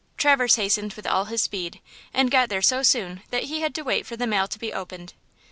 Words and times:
Traverse 0.17 0.55
hastened 0.55 0.93
with 0.93 1.05
all 1.05 1.25
his 1.25 1.43
speed, 1.43 1.79
and 2.11 2.31
got 2.31 2.49
there 2.49 2.63
so 2.63 2.81
soon 2.81 3.21
that 3.29 3.43
he 3.43 3.61
had 3.61 3.75
to 3.75 3.83
wait 3.83 4.07
for 4.07 4.15
the 4.17 4.25
mail 4.25 4.47
to 4.47 4.57
be 4.57 4.73
opened. 4.73 5.13